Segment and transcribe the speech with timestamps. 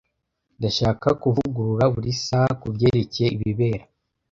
[0.59, 3.83] Ndashaka kuvugurura buri saha kubyerekeye ibibera.